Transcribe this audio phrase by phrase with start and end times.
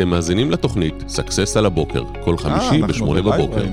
[0.00, 3.60] אתם מאזינים לתוכנית Success על הבוקר, כל חמישי אה, אנחנו בשמונה בבוקר.
[3.60, 3.68] זה.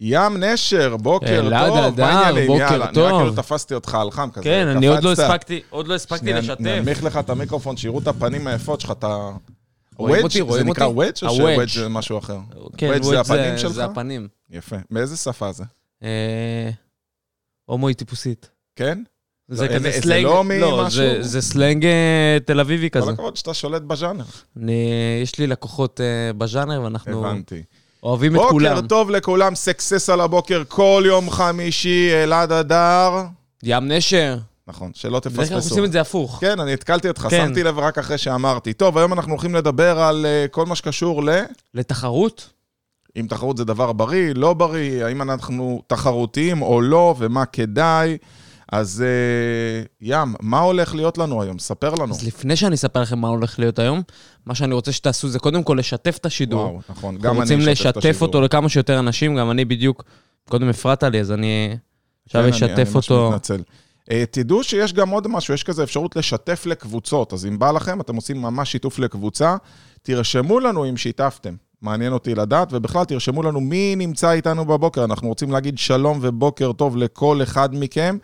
[0.00, 2.46] ים נשר, בוקר טוב, מה העניינים?
[2.46, 3.06] בוקר יאללה, טוב.
[3.08, 4.44] נראה כאילו תפסתי אותך על חם כזה.
[4.44, 5.12] כן, אני עוד לא.
[5.12, 6.60] הספקתי, עוד לא הספקתי שנייה, לשתף.
[6.60, 9.30] ננמיך לך את המיקרופון, שיראו את הפנים היפות שלך, אתה...
[9.96, 10.24] רואים?
[10.24, 10.96] אותי, רואים זה נקרא אותי?
[10.96, 11.36] וודג' או.
[11.36, 12.38] שוודג' זה משהו אחר?
[12.76, 13.72] כן, וודג' זה הפנים שלך?
[13.72, 14.28] זה הפנים.
[14.50, 14.76] יפה.
[14.90, 15.64] מאיזה שפה זה?
[16.02, 16.70] אה,
[17.64, 18.50] הומואי טיפוסית.
[18.76, 19.02] כן?
[19.48, 20.88] זה אין- כזה זה סלנג, לא לא?
[21.22, 23.10] זה- סלנג אה, תל אביבי כל כזה.
[23.10, 24.24] הכבוד שאתה שולט בז'אנר.
[25.22, 27.62] יש לי לקוחות אה, בז'אנר, ואנחנו הבנתי.
[28.02, 28.74] אוהבים את כולם.
[28.74, 33.10] בוקר טוב לכולם, סקסס על הבוקר, כל יום חמישי, אלעד אדר.
[33.62, 34.36] ים נשר.
[34.68, 35.74] נכון, שלא בדרך כלל אנחנו תפספסו.
[35.74, 36.38] עושים את זה הפוך.
[36.40, 37.44] כן, אני התקלתי אותך, כן.
[37.46, 38.72] שמתי לב רק אחרי שאמרתי.
[38.72, 41.28] טוב, היום אנחנו הולכים לדבר על אה, כל מה שקשור ל...
[41.74, 42.50] לתחרות?
[43.16, 48.16] אם תחרות זה דבר בריא, לא בריא, האם אנחנו תחרותיים או לא, ומה כדאי.
[48.72, 51.58] אז אה, ים, מה הולך להיות לנו היום?
[51.58, 52.14] ספר לנו.
[52.14, 54.02] אז לפני שאני אספר לכם מה הולך להיות היום,
[54.46, 56.60] מה שאני רוצה שתעשו זה קודם כל לשתף את השידור.
[56.60, 58.26] וואו, נכון, גם אני רוצים אשתף את לשתף השידור.
[58.26, 60.04] אותו לכמה שיותר אנשים, גם אני בדיוק,
[60.48, 61.76] קודם הפרעת לי, אז אני
[62.26, 63.28] עכשיו כן, אני- אשתף אני ממש אותו.
[63.30, 63.62] מתנצל.
[64.10, 67.32] אה, תדעו שיש גם עוד משהו, יש כזה אפשרות לשתף לקבוצות.
[67.32, 69.56] אז אם בא לכם, אתם עושים ממש שיתוף לקבוצה,
[70.02, 71.54] תרשמו לנו אם שיתפתם.
[71.82, 75.04] מעניין אותי לדעת, ובכלל תרשמו לנו מי נמצא איתנו בבוקר.
[75.04, 78.18] אנחנו רוצים להגיד שלום ובוקר טוב לכל אחד מכם.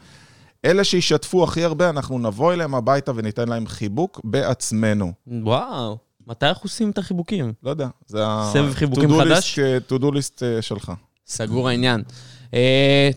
[0.65, 5.13] אלה שישתפו הכי הרבה, אנחנו נבוא אליהם הביתה וניתן להם חיבוק בעצמנו.
[5.27, 7.53] וואו, מתי אנחנו עושים את החיבוקים?
[7.63, 8.51] לא יודע, זה ה...
[8.53, 9.59] סבב חיבוקים חדש?
[9.59, 10.93] אה, to-do list אה, שלך.
[11.27, 12.03] סגור העניין.
[12.51, 12.55] Uh,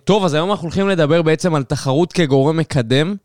[0.04, 3.16] טוב, אז היום אנחנו הולכים לדבר בעצם על תחרות כגורם מקדם.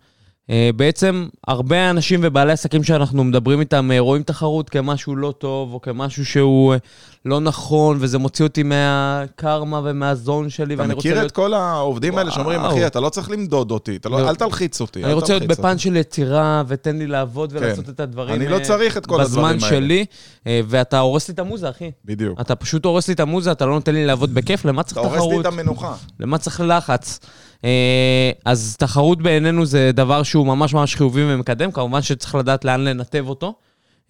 [0.48, 5.74] Uh, בעצם הרבה אנשים ובעלי עסקים שאנחנו מדברים איתם uh, רואים תחרות כמשהו לא טוב,
[5.74, 6.78] או כמשהו שהוא uh,
[7.24, 11.30] לא נכון, וזה מוציא אותי מהקרמה ומהזון שלי, אתה ואני רוצה מכיר להיות...
[11.30, 12.72] את כל העובדים האלה שאומרים, וואו.
[12.72, 14.28] אחי, אתה לא צריך למדוד אותי, אתה לא- לא.
[14.28, 15.04] אל תלחיץ אותי.
[15.04, 17.58] אני רוצה להיות תלחיץ אותי." בפן של יצירה, ותן לי לעבוד כן.
[17.58, 19.80] ולעשות את הדברים אני לא אה, צריך את כל הדברים בזמן האלה.
[19.80, 20.04] שלי,
[20.46, 21.90] אה, ואתה הורס לי את המוזה, אחי.
[22.04, 22.40] בדיוק.
[22.40, 25.08] אתה פשוט הורס לי את המוזה, אתה לא נותן לי לעבוד בכיף, למה צריך אתה
[25.08, 25.20] תחרות?
[25.22, 25.94] הורס לי את המנוחה.
[26.20, 27.20] למה צריך לחץ?
[27.64, 32.80] אה, אז תחרות בעינינו זה דבר שהוא ממש ממש חיובי ומקדם, כמובן שצריך לדעת לאן
[32.80, 33.54] לנתב אותו.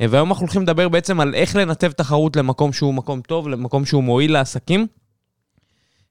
[0.01, 3.85] אה, והיום אנחנו הולכים לדבר בעצם על איך לנתב תחרות למקום שהוא מקום טוב, למקום
[3.85, 4.87] שהוא מועיל לעסקים.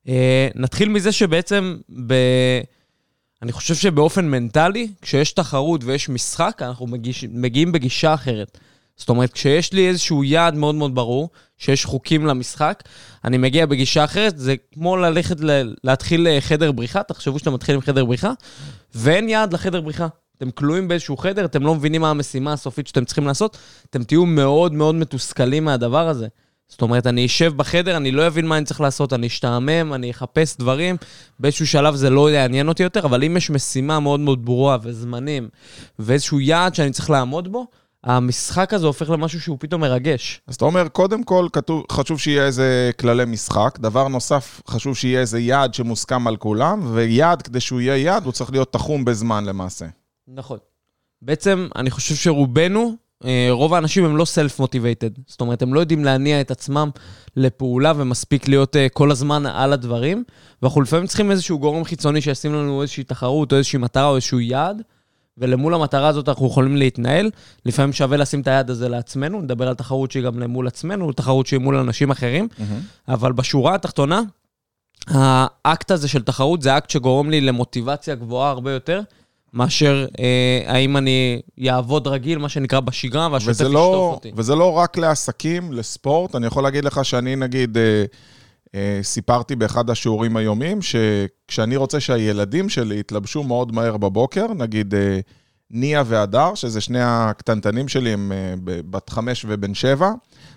[0.08, 1.78] אה, נתחיל מזה שבעצם,
[2.08, 2.14] ב...
[3.42, 7.25] אני חושב שבאופן מנטלי, כשיש תחרות ויש משחק, אנחנו מגיש...
[7.30, 8.58] מגיעים בגישה אחרת.
[8.97, 12.84] זאת אומרת, כשיש לי איזשהו יעד מאוד מאוד ברור, שיש חוקים למשחק,
[13.25, 15.74] אני מגיע בגישה אחרת, זה כמו ללכת, ל...
[15.84, 18.31] להתחיל אה, חדר בריחה, תחשבו שאתם מתחילים חדר בריחה,
[18.96, 20.07] ואין יעד לחדר בריחה.
[20.38, 23.57] אתם כלואים באיזשהו חדר, אתם לא מבינים מה המשימה הסופית שאתם צריכים לעשות,
[23.90, 26.28] אתם תהיו מאוד מאוד מתוסכלים מהדבר הזה.
[26.68, 30.12] זאת אומרת, אני אשב בחדר, אני לא אבין מה אני צריך לעשות, אני אשתעמם, אני
[30.12, 30.97] אחפש דברים,
[31.40, 35.50] באיזשהו שלב זה לא יעניין אותי יותר, אבל אם יש משימה מאוד מאוד ברורה וזמנים,
[36.00, 37.68] ואיזשהו יעד שאני צריך לעמוד בו,
[38.03, 40.41] המשחק הזה הופך למשהו שהוא פתאום מרגש.
[40.47, 43.80] אז אתה אומר, קודם כל, כתוב, חשוב שיהיה איזה כללי משחק.
[43.80, 48.34] דבר נוסף, חשוב שיהיה איזה יעד שמוסכם על כולם, ויעד, כדי שהוא יהיה יעד, הוא
[48.34, 49.86] צריך להיות תחום בזמן למעשה.
[50.28, 50.57] נכון.
[51.22, 55.09] בעצם, אני חושב שרובנו, אה, רוב האנשים הם לא סלף מוטיבייטד.
[55.28, 56.90] זאת אומרת, הם לא יודעים להניע את עצמם
[57.36, 60.24] לפעולה ומספיק להיות אה, כל הזמן על הדברים,
[60.62, 64.40] ואנחנו לפעמים צריכים איזשהו גורם חיצוני שישים לנו איזושהי תחרות או איזושהי מטרה או איזשהו
[64.40, 64.81] יעד,
[65.38, 67.30] ולמול המטרה הזאת אנחנו יכולים להתנהל.
[67.66, 71.48] לפעמים שווה לשים את היעד הזה לעצמנו, נדבר על תחרות שהיא גם למול עצמנו, תחרות
[71.48, 72.48] שהיא מול אנשים אחרים,
[73.08, 74.22] אבל בשורה התחתונה,
[75.08, 79.02] האקט הזה של תחרות זה אקט שגורם לי למוטיבציה גבוהה הרבה יותר,
[79.53, 84.31] מאשר אה, האם אני יעבוד רגיל, מה שנקרא בשגרה, והשוטף וזה ישטוף לא, אותי.
[84.36, 86.36] וזה לא רק לעסקים, לספורט.
[86.36, 88.06] אני יכול להגיד לך שאני, נגיד, אה,
[89.01, 95.19] סיפרתי באחד השיעורים היומיים, שכשאני רוצה שהילדים שלי יתלבשו מאוד מהר בבוקר, נגיד אה,
[95.71, 100.12] ניה והדר, שזה שני הקטנטנים שלי, הם אה, בת חמש ובן שבע,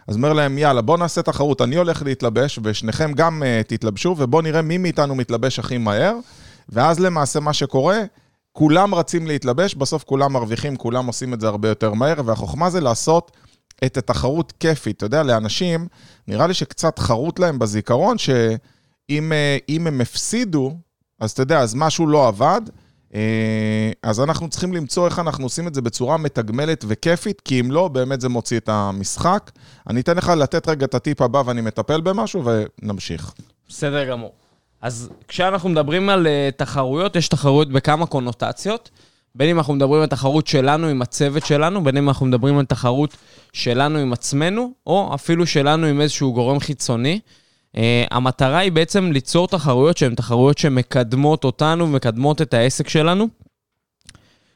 [0.09, 4.43] אז אומר להם, יאללה, בוא נעשה תחרות, אני הולך להתלבש, ושניכם גם אה, תתלבשו, ובוא
[4.43, 6.17] נראה מי מאיתנו מתלבש הכי מהר,
[6.69, 7.99] ואז למעשה מה שקורה,
[8.53, 12.81] כולם רצים להתלבש, בסוף כולם מרוויחים, כולם עושים את זה הרבה יותר מהר, והחוכמה זה
[12.81, 13.31] לעשות
[13.85, 14.97] את התחרות כיפית.
[14.97, 15.87] אתה יודע, לאנשים,
[16.29, 20.77] נראה לי שקצת חרוט להם בזיכרון, שאם אה, הם הפסידו,
[21.21, 22.61] אז אתה יודע, אז משהו לא עבד.
[23.15, 27.71] אה, אז אנחנו צריכים למצוא איך אנחנו עושים את זה בצורה מתגמלת וכיפית, כי אם
[27.71, 29.51] לא, באמת זה מוציא את המשחק.
[29.89, 33.35] אני אתן לך לתת רגע את הטיפ הבא ואני מטפל במשהו, ונמשיך.
[33.69, 34.33] בסדר גמור.
[34.83, 38.91] אז כשאנחנו מדברים על uh, תחרויות, יש תחרויות בכמה קונוטציות,
[39.35, 42.65] בין אם אנחנו מדברים על תחרות שלנו עם הצוות שלנו, בין אם אנחנו מדברים על
[42.65, 43.17] תחרות
[43.53, 47.21] שלנו עם עצמנו, או אפילו שלנו עם איזשהו גורם חיצוני.
[47.77, 47.81] Uh,
[48.11, 53.29] המטרה היא בעצם ליצור תחרויות שהן תחרויות שמקדמות אותנו ומקדמות את העסק שלנו.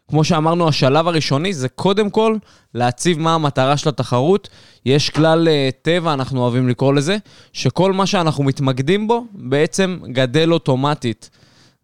[0.09, 2.37] כמו שאמרנו, השלב הראשוני זה קודם כל
[2.75, 4.49] להציב מה המטרה של התחרות.
[4.87, 7.17] יש כלל uh, טבע, אנחנו אוהבים לקרוא לזה,
[7.53, 11.31] שכל מה שאנחנו מתמקדים בו בעצם גדל אוטומטית.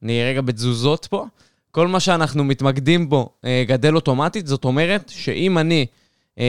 [0.03, 1.27] אני רגע בתזוזות פה.
[1.71, 5.87] כל מה שאנחנו מתמקדים בו uh, גדל אוטומטית, זאת אומרת שאם אני
[6.35, 6.41] uh,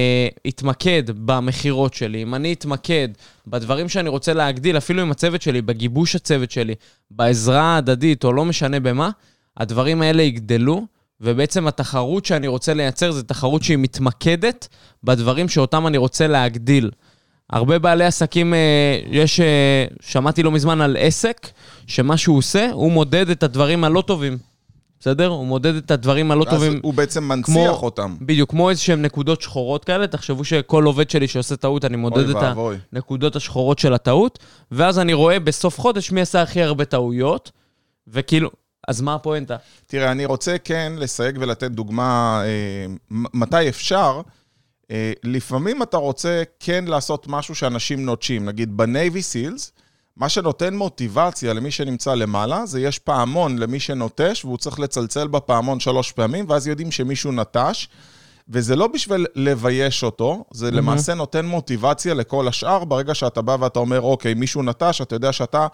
[0.48, 3.10] אתמקד במכירות שלי, אם אני אתמקד
[3.48, 6.76] בדברים שאני רוצה להגדיל, אפילו עם הצוות שלי, בגיבוש הצוות שלי,
[7.12, 9.10] בעזרה ההדדית, או לא משנה במה,
[9.58, 10.86] הדברים האלה יגדלו.
[11.22, 14.68] ובעצם התחרות שאני רוצה לייצר זה תחרות שהיא מתמקדת
[15.04, 16.92] בדברים שאותם אני רוצה להגדיל.
[17.50, 21.48] הרבה בעלי עסקים, אה, יש, אה, שמעתי לא מזמן על עסק,
[21.88, 24.38] שמה שהוא עושה, הוא מודד את הדברים הלא טובים.
[25.01, 25.27] בסדר?
[25.27, 26.80] הוא מודד את הדברים הלא טובים.
[26.83, 28.15] הוא בעצם מנציח כמו, אותם.
[28.21, 30.07] בדיוק, כמו איזשהם נקודות שחורות כאלה.
[30.07, 32.77] תחשבו שכל עובד שלי שעושה טעות, אני מודד את ואבוי.
[32.94, 34.39] הנקודות השחורות של הטעות,
[34.71, 37.51] ואז אני רואה בסוף חודש מי עשה הכי הרבה טעויות,
[38.07, 38.50] וכאילו,
[38.88, 39.56] אז מה הפואנטה?
[39.86, 42.86] תראה, אני רוצה כן לסייג ולתת דוגמה אה,
[43.33, 44.21] מתי אפשר.
[44.92, 48.45] אה, לפעמים אתה רוצה כן לעשות משהו שאנשים נוטשים.
[48.45, 49.71] נגיד בנייבי סילס,
[50.18, 55.80] מה שנותן מוטיבציה למי שנמצא למעלה, זה יש פעמון למי שנוטש, והוא צריך לצלצל בפעמון
[55.80, 57.88] שלוש פעמים, ואז יודעים שמישהו נטש.
[58.50, 60.72] וזה לא בשביל לבייש אותו, זה mm-hmm.
[60.72, 62.84] למעשה נותן מוטיבציה לכל השאר.
[62.84, 65.68] ברגע שאתה בא ואתה אומר, אוקיי, מישהו נטש, אתה יודע שאתה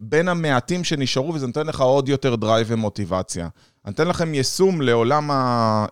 [0.00, 3.48] בין המעטים שנשארו, וזה נותן לך עוד יותר drive ומוטיבציה.
[3.86, 5.30] אני אתן לכם יישום לעולם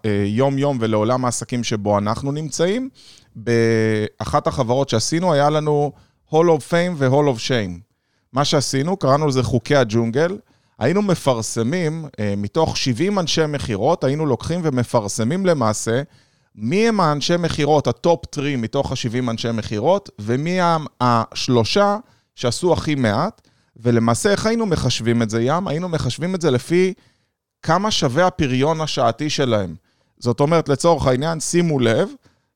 [0.04, 2.88] היום-יום ולעולם העסקים שבו אנחנו נמצאים.
[3.36, 5.92] באחת החברות שעשינו, היה לנו
[6.30, 7.89] Hall of Fame ו-Hall of Shame.
[8.32, 10.38] מה שעשינו, קראנו לזה חוקי הג'ונגל.
[10.78, 16.02] היינו מפרסמים, אה, מתוך 70 אנשי מכירות, היינו לוקחים ומפרסמים למעשה
[16.54, 21.96] מי הם האנשי מכירות, ה-top 3 מתוך ה-70 אנשי מכירות, ומי הם השלושה
[22.34, 23.40] שעשו הכי מעט.
[23.76, 25.68] ולמעשה, איך היינו מחשבים את זה, ים?
[25.68, 26.94] היינו מחשבים את זה לפי
[27.62, 29.74] כמה שווה הפריון השעתי שלהם.
[30.18, 32.08] זאת אומרת, לצורך העניין, שימו לב,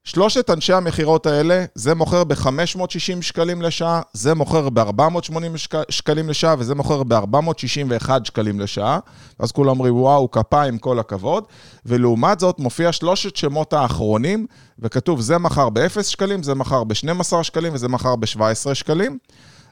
[0.06, 5.91] שלושת אנשי המכירות האלה, זה מוכר ב-560 שקלים לשעה, זה מוכר ב-480 שק...
[5.91, 8.99] שקלים לשעה, וזה מוכר ב-461 שקלים לשעה.
[9.39, 11.45] אז כולם אומרים, וואו, כפיים, כל הכבוד.
[11.87, 14.47] ולעומת זאת, מופיע שלושת שמות האחרונים,
[14.79, 19.19] וכתוב, זה מכר ב-0 שקלים, זה מכר ב-12 שקלים, וזה מכר ב-17 שקלים.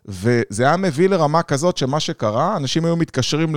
[0.05, 3.57] וזה היה מביא לרמה כזאת שמה שקרה, אנשים היו מתקשרים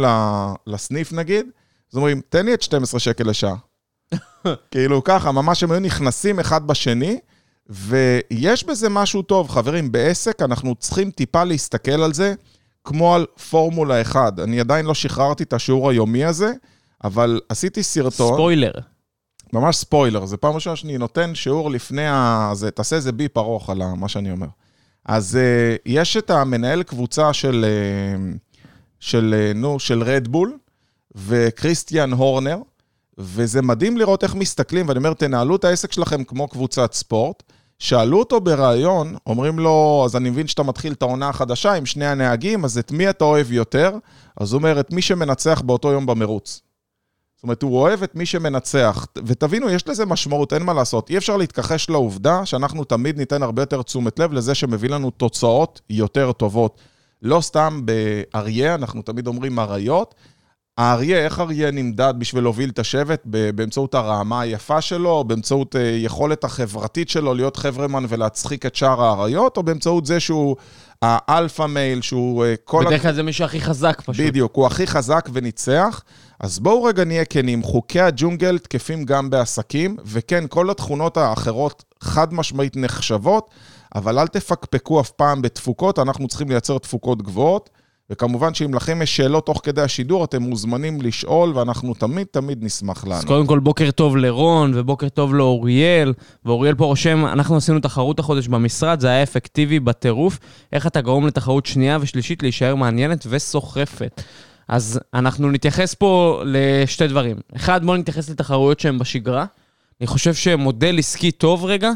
[0.67, 1.45] לסניף נגיד,
[1.91, 3.55] אז אומרים, תן לי את 12 שקל לשעה.
[4.71, 7.19] כאילו ככה, ממש הם היו נכנסים אחד בשני,
[7.69, 9.49] ויש בזה משהו טוב.
[9.49, 12.33] חברים, בעסק אנחנו צריכים טיפה להסתכל על זה
[12.83, 14.39] כמו על פורמולה 1.
[14.39, 16.53] אני עדיין לא שחררתי את השיעור היומי הזה,
[17.03, 18.33] אבל עשיתי סרטון.
[18.33, 18.71] ספוילר.
[19.53, 22.51] ממש ספוילר, זה פעם ראשונה שאני נותן שיעור לפני ה...
[22.53, 24.47] זה, תעשה איזה ביפ ארוך על מה שאני אומר.
[25.05, 28.37] אז uh, יש את המנהל קבוצה של, uh,
[28.99, 30.57] של, uh, נו, של רדבול
[31.15, 32.57] וכריסטיאן הורנר,
[33.17, 37.43] וזה מדהים לראות איך מסתכלים, ואני אומר, תנהלו את העסק שלכם כמו קבוצת ספורט.
[37.79, 42.05] שאלו אותו בריאיון, אומרים לו, אז אני מבין שאתה מתחיל את העונה החדשה עם שני
[42.05, 43.97] הנהגים, אז את מי אתה אוהב יותר?
[44.37, 46.61] אז הוא אומר, את מי שמנצח באותו יום במרוץ.
[47.35, 49.05] זאת אומרת, הוא אוהב את מי שמנצח.
[49.25, 51.09] ותבינו, יש לזה משמעות, אין מה לעשות.
[51.09, 55.81] אי אפשר להתכחש לעובדה שאנחנו תמיד ניתן הרבה יותר תשומת לב לזה שמביא לנו תוצאות
[55.89, 56.79] יותר טובות.
[57.21, 60.15] לא סתם באריה, אנחנו תמיד אומרים אריות.
[60.77, 63.21] האריה, איך אריה נמדד בשביל להוביל את השבט?
[63.25, 69.63] באמצעות הרעמה היפה שלו, באמצעות יכולת החברתית שלו להיות חברמן ולהצחיק את שאר האריות, או
[69.63, 70.55] באמצעות זה שהוא
[71.01, 72.85] האלפא מייל, שהוא כל...
[72.87, 74.25] בדרך כלל זה מישהו הכי חזק פשוט.
[74.25, 76.03] בדיוק, הוא הכי חזק וניצח.
[76.39, 82.33] אז בואו רגע נהיה כנים, חוקי הג'ונגל תקפים גם בעסקים, וכן, כל התכונות האחרות חד
[82.33, 83.49] משמעית נחשבות,
[83.95, 87.69] אבל אל תפקפקו אף פעם בתפוקות, אנחנו צריכים לייצר תפוקות גבוהות.
[88.09, 93.03] וכמובן שאם לכם יש שאלות תוך כדי השידור, אתם מוזמנים לשאול, ואנחנו תמיד תמיד נשמח
[93.03, 93.23] לענות.
[93.23, 96.13] אז קודם כל, בוקר טוב לרון, ובוקר טוב לאוריאל,
[96.45, 100.39] ואוריאל פה רושם, אנחנו עשינו תחרות החודש במשרד, זה היה אפקטיבי בטירוף.
[100.73, 104.21] איך אתה גורם לתחרות שנייה ושלישית להישאר מעניינת וסוחפת?
[104.67, 107.37] אז אנחנו נתייחס פה לשתי דברים.
[107.55, 109.45] אחד, בואו נתייחס לתחרויות שהן בשגרה.
[110.01, 111.91] אני חושב שמודל עסקי טוב רגע,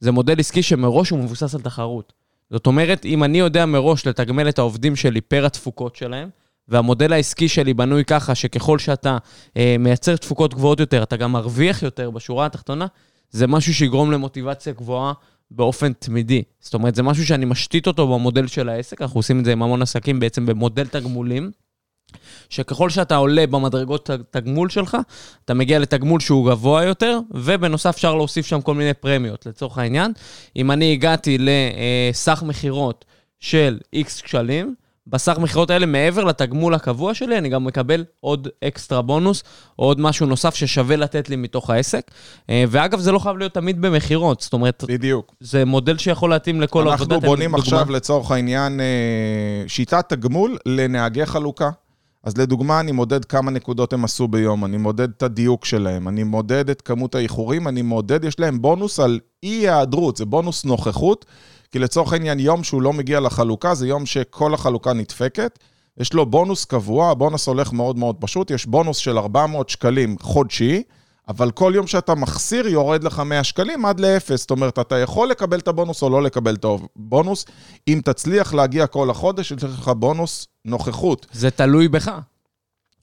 [0.00, 2.12] זה מודל עסקי שמראש הוא מבוסס על תחרות.
[2.50, 6.28] זאת אומרת, אם אני יודע מראש לתגמל את העובדים שלי פר התפוקות שלהם,
[6.68, 9.18] והמודל העסקי שלי בנוי ככה שככל שאתה
[9.56, 12.86] אה, מייצר תפוקות גבוהות יותר, אתה גם מרוויח יותר בשורה התחתונה,
[13.30, 15.12] זה משהו שיגרום למוטיבציה גבוהה
[15.50, 16.42] באופן תמידי.
[16.60, 19.62] זאת אומרת, זה משהו שאני משתית אותו במודל של העסק, אנחנו עושים את זה עם
[19.62, 21.50] המון עסקים בעצם במודל תגמולים.
[22.48, 24.96] שככל שאתה עולה במדרגות התגמול שלך,
[25.44, 30.12] אתה מגיע לתגמול שהוא גבוה יותר, ובנוסף אפשר להוסיף שם כל מיני פרמיות, לצורך העניין.
[30.56, 33.04] אם אני הגעתי לסך מכירות
[33.40, 34.74] של X שקלים,
[35.06, 39.42] בסך מכירות האלה, מעבר לתגמול הקבוע שלי, אני גם מקבל עוד אקסטרה בונוס,
[39.78, 42.10] או עוד משהו נוסף ששווה לתת לי מתוך העסק.
[42.50, 45.34] אה, ואגב, זה לא חייב להיות תמיד במכירות, זאת אומרת, בדיוק.
[45.40, 47.14] זה מודל שיכול להתאים לכל עבודה.
[47.14, 51.70] אנחנו בונים עכשיו, לצורך העניין, אה, שיטת תגמול לנהגי חלוקה.
[52.24, 56.22] אז לדוגמה, אני מודד כמה נקודות הם עשו ביום, אני מודד את הדיוק שלהם, אני
[56.22, 61.24] מודד את כמות האיחורים, אני מודד, יש להם בונוס על אי-היעדרות, זה בונוס נוכחות,
[61.70, 65.58] כי לצורך העניין, יום שהוא לא מגיע לחלוקה, זה יום שכל החלוקה נדפקת.
[65.98, 70.82] יש לו בונוס קבוע, הבונוס הולך מאוד מאוד פשוט, יש בונוס של 400 שקלים חודשי,
[71.28, 74.40] אבל כל יום שאתה מחסיר יורד לך 100 שקלים עד לאפס.
[74.40, 77.44] זאת אומרת, אתה יכול לקבל את הבונוס או לא לקבל את הבונוס.
[77.88, 81.26] אם תצליח להגיע כל החודש, יש לך בונוס נוכחות.
[81.32, 82.10] זה תלוי בך.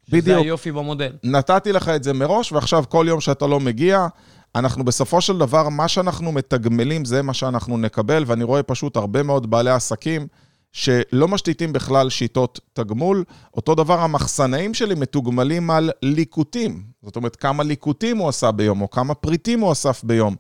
[0.09, 0.25] בדיוק.
[0.25, 1.11] זה היופי במודל.
[1.23, 4.07] נתתי לך את זה מראש, ועכשיו כל יום שאתה לא מגיע,
[4.55, 9.23] אנחנו בסופו של דבר, מה שאנחנו מתגמלים זה מה שאנחנו נקבל, ואני רואה פשוט הרבה
[9.23, 10.27] מאוד בעלי עסקים
[10.71, 13.23] שלא משתיתים בכלל שיטות תגמול.
[13.53, 16.83] אותו דבר, המחסנאים שלי מתוגמלים על ליקוטים.
[17.03, 20.35] זאת אומרת, כמה ליקוטים הוא עשה ביום, או כמה פריטים הוא אסף ביום.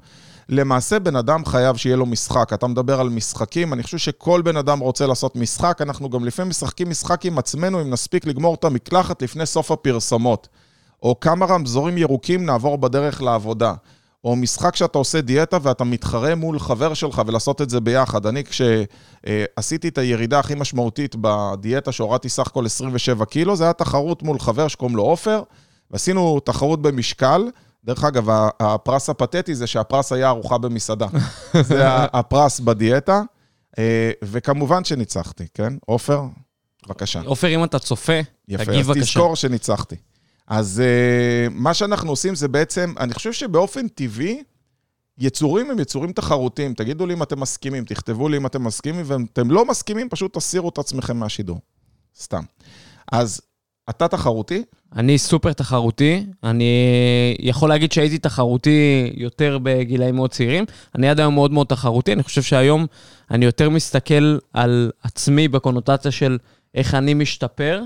[0.49, 2.53] למעשה, בן אדם חייב שיהיה לו משחק.
[2.53, 5.77] אתה מדבר על משחקים, אני חושב שכל בן אדם רוצה לעשות משחק.
[5.81, 10.47] אנחנו גם לפעמים משחקים משחק עם עצמנו, אם נספיק לגמור את המקלחת לפני סוף הפרסומות.
[11.03, 13.73] או כמה רמזורים ירוקים נעבור בדרך לעבודה.
[14.23, 18.25] או משחק שאתה עושה דיאטה ואתה מתחרה מול חבר שלך ולעשות את זה ביחד.
[18.25, 24.23] אני, כשעשיתי את הירידה הכי משמעותית בדיאטה, שהורדתי סך הכל 27 קילו, זה היה תחרות
[24.23, 25.41] מול חבר שקוראים לו עופר,
[25.91, 27.49] ועשינו תחרות במשקל.
[27.85, 28.27] דרך אגב,
[28.59, 31.07] הפרס הפתטי זה שהפרס היה ארוחה במסעדה.
[31.61, 33.21] זה הפרס בדיאטה,
[33.79, 35.73] אה, וכמובן שניצחתי, כן?
[35.85, 36.21] עופר,
[36.87, 37.21] בבקשה.
[37.25, 39.01] עופר, אם אתה צופה, יפה, תגיב אז בבקשה.
[39.01, 39.95] תזכור שניצחתי.
[40.47, 44.43] אז uh, מה שאנחנו עושים זה בעצם, אני חושב שבאופן טבעי,
[45.17, 46.73] יצורים הם יצורים תחרותיים.
[46.73, 50.37] תגידו לי אם אתם מסכימים, תכתבו לי אם אתם מסכימים, ואם אתם לא מסכימים, פשוט
[50.37, 51.59] תסירו את עצמכם מהשידור.
[52.19, 52.41] סתם.
[53.11, 53.41] אז
[53.89, 54.63] אתה תחרותי?
[54.95, 56.73] אני סופר תחרותי, אני
[57.39, 60.65] יכול להגיד שהייתי תחרותי יותר בגילאים מאוד צעירים.
[60.95, 62.85] אני עד היום מאוד מאוד תחרותי, אני חושב שהיום
[63.31, 66.37] אני יותר מסתכל על עצמי בקונוטציה של
[66.75, 67.81] איך אני משתפר.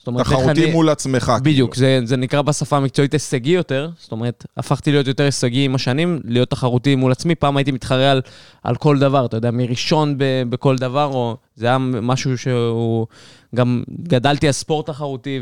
[0.00, 0.72] זאת אומרת, תחרותי אני...
[0.72, 1.32] מול עצמך.
[1.42, 1.86] בדיוק, כאילו.
[1.86, 6.20] זה, זה נקרא בשפה המקצועית הישגי יותר, זאת אומרת, הפכתי להיות יותר הישגי עם השנים,
[6.24, 8.22] להיות תחרותי מול עצמי, פעם הייתי מתחרה על,
[8.62, 13.06] על כל דבר, אתה יודע, מראשון ב, בכל דבר, או זה היה משהו שהוא,
[13.54, 15.40] גם גדלתי על ספורט תחרותי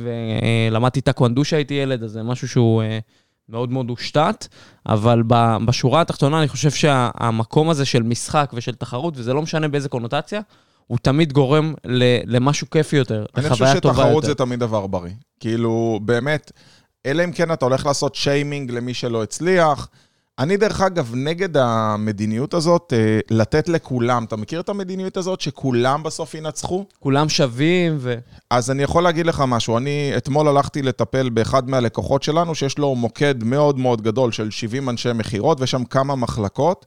[0.71, 2.99] ולמדתי טקוונדו כשהייתי ילד, אז זה משהו שהוא אה,
[3.49, 4.47] מאוד מאוד הושתת,
[4.87, 5.23] אבל
[5.67, 10.41] בשורה התחתונה אני חושב שהמקום הזה של משחק ושל תחרות, וזה לא משנה באיזה קונוטציה,
[10.88, 14.02] הוא תמיד גורם ל- למשהו כיפי יותר, אני חושב לחוויה טובה יותר.
[14.02, 15.12] שתחרות זה תמיד דבר בריא.
[15.40, 16.52] כאילו, באמת,
[17.07, 19.88] אלא אם כן אתה הולך לעשות שיימינג למי שלא הצליח.
[20.38, 24.25] אני, דרך אגב, נגד המדיניות הזאת, אה, לתת לכולם.
[24.25, 26.85] אתה מכיר את המדיניות הזאת שכולם בסוף ינצחו?
[26.99, 28.14] כולם שווים ו...
[28.50, 29.78] אז אני יכול להגיד לך משהו.
[29.78, 34.88] אני אתמול הלכתי לטפל באחד מהלקוחות שלנו, שיש לו מוקד מאוד מאוד גדול של 70
[34.88, 36.87] אנשי מכירות, ויש שם כמה מחלקות,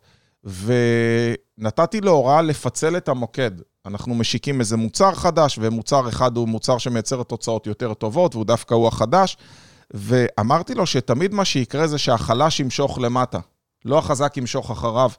[1.62, 3.52] ונתתי לו הוראה לפצל את המוקד.
[3.86, 8.74] אנחנו משיקים איזה מוצר חדש, ומוצר אחד הוא מוצר שמייצר תוצאות יותר טובות, והוא דווקא
[8.74, 9.38] הוא החדש.
[9.94, 13.40] ואמרתי לו שתמיד מה שיקרה זה שהחלש ימשוך למטה,
[13.86, 15.10] לא החזק ימשוך אחריו.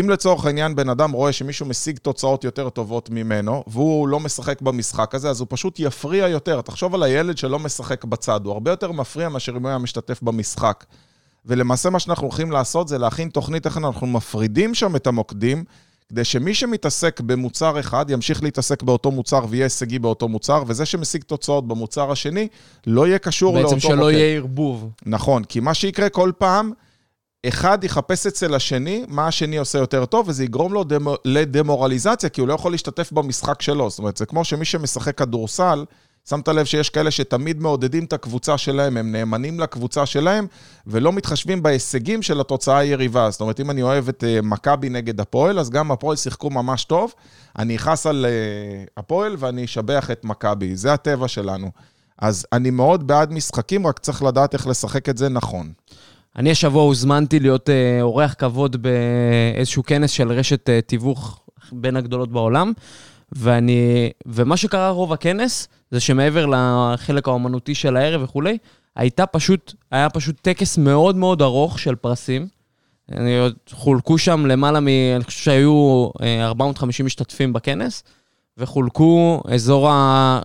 [0.00, 4.62] אם לצורך העניין בן אדם רואה שמישהו משיג תוצאות יותר טובות ממנו, והוא לא משחק
[4.62, 6.60] במשחק הזה, אז הוא פשוט יפריע יותר.
[6.60, 10.22] תחשוב על הילד שלא משחק בצד, הוא הרבה יותר מפריע מאשר אם הוא היה משתתף
[10.22, 10.84] במשחק.
[11.48, 15.64] ולמעשה מה שאנחנו הולכים לעשות זה להכין תוכנית איך אנחנו מפרידים שם את המוקדים,
[16.08, 21.22] כדי שמי שמתעסק במוצר אחד ימשיך להתעסק באותו מוצר ויהיה הישגי באותו מוצר, וזה שמשיג
[21.22, 22.48] תוצאות במוצר השני
[22.86, 23.96] לא יהיה קשור לאותו בעצם מוקד.
[23.96, 24.90] שלא יהיה ערבוב.
[25.06, 26.72] נכון, כי מה שיקרה כל פעם,
[27.46, 32.40] אחד יחפש אצל השני מה השני עושה יותר טוב, וזה יגרום לו דמו, לדמורליזציה, כי
[32.40, 33.90] הוא לא יכול להשתתף במשחק שלו.
[33.90, 35.84] זאת אומרת, זה כמו שמי שמשחק כדורסל,
[36.28, 40.46] שמת לב שיש כאלה שתמיד מעודדים את הקבוצה שלהם, הם נאמנים לקבוצה שלהם,
[40.86, 43.30] ולא מתחשבים בהישגים של התוצאה היריבה.
[43.30, 46.84] זאת אומרת, אם אני אוהב את uh, מכבי נגד הפועל, אז גם הפועל שיחקו ממש
[46.84, 47.12] טוב,
[47.58, 50.76] אני אכעס על uh, הפועל ואני אשבח את מכבי.
[50.76, 51.70] זה הטבע שלנו.
[52.18, 55.72] אז אני מאוד בעד משחקים, רק צריך לדעת איך לשחק את זה נכון.
[56.36, 61.40] אני השבוע הוזמנתי להיות אה, אורח כבוד באיזשהו כנס של רשת אה, תיווך
[61.72, 62.72] בין הגדולות בעולם,
[63.32, 68.58] ואני, ומה שקרה רוב הכנס, זה שמעבר לחלק האומנותי של הערב וכולי,
[68.96, 72.46] הייתה פשוט, היה פשוט טקס מאוד מאוד ארוך של פרסים.
[73.12, 73.30] אני,
[73.70, 74.88] חולקו שם למעלה מ...
[75.16, 78.02] אני חושב שהיו אה, 450 משתתפים בכנס,
[78.58, 80.40] וחולקו אזור ה...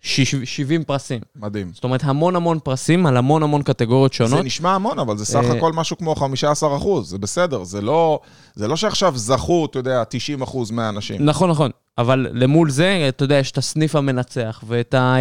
[0.00, 1.20] שיש- 70 פרסים.
[1.36, 1.70] מדהים.
[1.74, 4.30] זאת אומרת, המון המון פרסים על המון המון קטגוריות שונות.
[4.30, 7.64] זה נשמע המון, אבל זה סך אה, הכל משהו כמו 15 אחוז, זה בסדר.
[7.64, 8.20] זה לא,
[8.54, 11.24] זה לא שעכשיו זכו, אתה יודע, 90 אחוז מהאנשים.
[11.24, 11.70] נכון, נכון.
[11.98, 15.16] אבל למול זה, אתה יודע, יש את הסניף המנצח, ואת ה,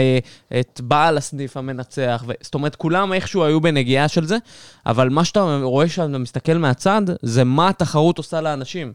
[0.60, 2.32] את בעל הסניף המנצח, ו...
[2.42, 4.38] זאת אומרת, כולם איכשהו היו בנגיעה של זה,
[4.86, 8.94] אבל מה שאתה רואה שאתה מסתכל מהצד, זה מה התחרות עושה לאנשים.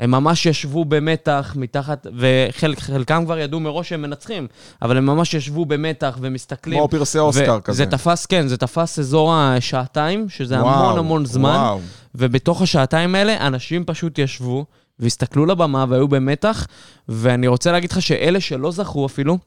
[0.00, 4.46] הם ממש ישבו במתח מתחת, וחלקם כבר ידעו מראש שהם מנצחים,
[4.82, 6.78] אבל הם ממש ישבו במתח ומסתכלים.
[6.78, 7.76] כמו פרסי אוסקר כזה.
[7.76, 11.50] זה תפס, כן, זה תפס אזור השעתיים, שזה וואו, המון המון זמן.
[11.50, 11.80] וואו.
[12.14, 14.66] ובתוך השעתיים האלה, אנשים פשוט ישבו
[14.98, 16.66] והסתכלו לבמה והיו במתח,
[17.08, 19.38] ואני רוצה להגיד לך שאלה שלא זכו אפילו,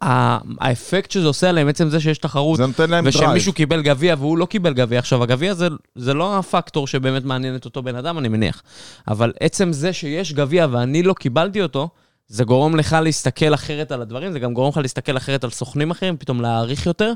[0.00, 3.28] האפקט שזה עושה עליהם, עצם זה שיש תחרות, זה נותן להם drive.
[3.28, 4.98] ושמישהו קיבל גביע והוא לא קיבל גביע.
[4.98, 8.62] עכשיו, הגביע זה, זה לא הפקטור שבאמת מעניין את אותו בן אדם, אני מניח.
[9.08, 11.88] אבל עצם זה שיש גביע ואני לא קיבלתי אותו,
[12.28, 15.90] זה גורם לך להסתכל אחרת על הדברים, זה גם גורם לך להסתכל אחרת על סוכנים
[15.90, 17.12] אחרים, פתאום להעריך יותר,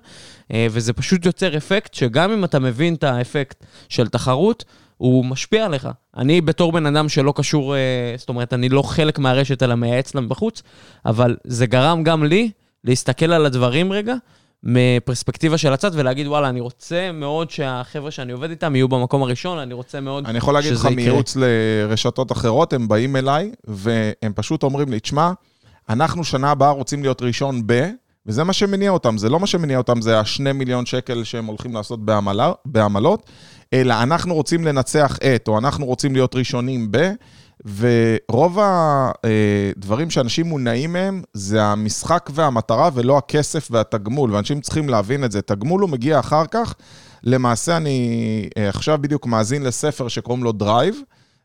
[0.53, 4.65] אה, וזה פשוט יוצר אפקט שגם אם אתה מבין את האפקט של תחרות,
[5.01, 5.89] הוא משפיע עליך.
[6.17, 7.81] אני בתור בן אדם שלא קשור, אה,
[8.17, 10.63] זאת אומרת, אני לא חלק מהרשת אלא מייעץ לה מבחוץ,
[11.07, 12.51] אבל זה גרם גם לי
[12.85, 14.15] להסתכל על הדברים רגע,
[14.63, 19.59] מפרספקטיבה של הצד, ולהגיד, וואלה, אני רוצה מאוד שהחבר'ה שאני עובד איתם יהיו במקום הראשון,
[19.59, 21.05] אני רוצה מאוד אני יכול להגיד לך שזה יקרה.
[21.05, 25.33] מייעוץ לרשתות אחרות, הם באים אליי, והם פשוט אומרים לי, תשמע,
[25.89, 27.89] אנחנו שנה הבאה רוצים להיות ראשון ב...
[28.27, 31.75] וזה מה שמניע אותם, זה לא מה שמניע אותם, זה השני מיליון שקל שהם הולכים
[31.75, 33.31] לעשות בעמלה, בעמלות,
[33.73, 37.11] אלא אנחנו רוצים לנצח את, או אנחנו רוצים להיות ראשונים ב...
[37.79, 45.33] ורוב הדברים שאנשים מונעים מהם זה המשחק והמטרה ולא הכסף והתגמול, ואנשים צריכים להבין את
[45.33, 45.43] זה.
[45.43, 46.75] תגמול הוא מגיע אחר כך.
[47.25, 48.11] למעשה אני
[48.57, 50.97] אה, עכשיו בדיוק מאזין לספר שקוראים לו Drive,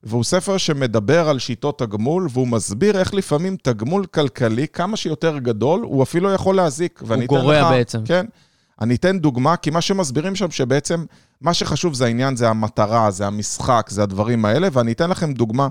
[0.03, 5.81] והוא ספר שמדבר על שיטות תגמול, והוא מסביר איך לפעמים תגמול כלכלי, כמה שיותר גדול,
[5.81, 7.01] הוא אפילו יכול להזיק.
[7.05, 8.01] אתן גורע לך- בעצם.
[8.05, 8.25] כן.
[8.81, 11.05] אני אתן דוגמה, כי מה שמסבירים שם שבעצם,
[11.41, 15.67] מה שחשוב זה העניין, זה המטרה, זה המשחק, זה הדברים האלה, ואני אתן לכם דוגמה.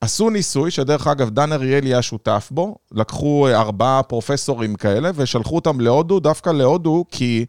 [0.00, 5.54] עשו ניסוי, שדרך אגב, דן אריאלי היה שותף בו, לקחו אה, ארבעה פרופסורים כאלה ושלחו
[5.54, 7.44] אותם להודו, דווקא להודו, כי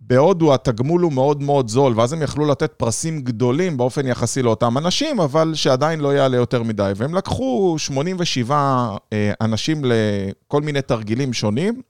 [0.00, 4.78] בהודו התגמול הוא מאוד מאוד זול, ואז הם יכלו לתת פרסים גדולים באופן יחסי לאותם
[4.78, 6.92] אנשים, אבל שעדיין לא יעלה יותר מדי.
[6.96, 11.82] והם לקחו 87 אה, אנשים לכל מיני תרגילים שונים,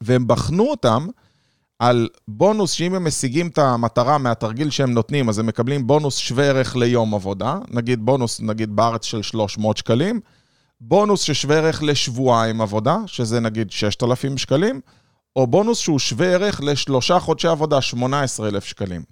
[0.00, 1.06] והם בחנו אותם
[1.78, 6.44] על בונוס שאם הם משיגים את המטרה מהתרגיל שהם נותנים, אז הם מקבלים בונוס שווה
[6.44, 10.20] ערך ליום עבודה, נגיד בונוס, נגיד בארץ של 300 שקלים,
[10.80, 14.80] בונוס ששווה ערך לשבועיים עבודה, שזה נגיד 6,000 שקלים,
[15.36, 19.02] או בונוס שהוא שווה ערך לשלושה חודשי עבודה, 18,000 שקלים.